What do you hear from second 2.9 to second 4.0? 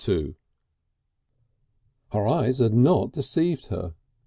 deceived her.